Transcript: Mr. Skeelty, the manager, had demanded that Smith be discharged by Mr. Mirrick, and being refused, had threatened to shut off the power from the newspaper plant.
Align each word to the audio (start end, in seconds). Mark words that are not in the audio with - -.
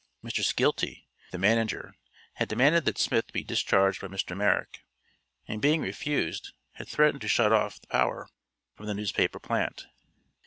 Mr. 0.23 0.43
Skeelty, 0.43 1.07
the 1.29 1.37
manager, 1.37 1.93
had 2.33 2.47
demanded 2.49 2.85
that 2.85 2.97
Smith 2.97 3.31
be 3.31 3.43
discharged 3.43 4.01
by 4.01 4.07
Mr. 4.07 4.35
Mirrick, 4.35 4.83
and 5.47 5.61
being 5.61 5.79
refused, 5.81 6.53
had 6.71 6.87
threatened 6.87 7.21
to 7.21 7.27
shut 7.27 7.53
off 7.53 7.79
the 7.79 7.85
power 7.85 8.27
from 8.75 8.87
the 8.87 8.95
newspaper 8.95 9.37
plant. 9.37 9.85